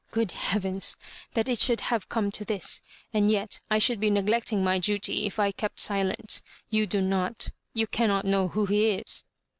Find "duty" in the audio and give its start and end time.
4.79-5.27